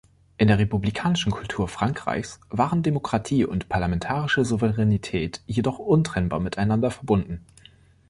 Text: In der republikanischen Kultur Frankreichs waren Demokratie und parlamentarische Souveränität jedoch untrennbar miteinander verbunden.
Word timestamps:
In 0.39 0.47
der 0.47 0.57
republikanischen 0.57 1.31
Kultur 1.31 1.67
Frankreichs 1.67 2.39
waren 2.49 2.81
Demokratie 2.81 3.45
und 3.45 3.69
parlamentarische 3.69 4.43
Souveränität 4.43 5.43
jedoch 5.45 5.77
untrennbar 5.77 6.39
miteinander 6.39 6.89
verbunden. 6.89 7.45